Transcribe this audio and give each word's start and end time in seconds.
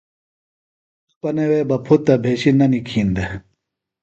چھوۡپنہ 1.09 1.45
وے 1.49 1.59
بہ 1.69 1.77
پُھتہ 1.85 2.15
بھشَنہ 2.23 2.65
نِکھین 2.71 3.07
دےۡ۔ 3.15 3.33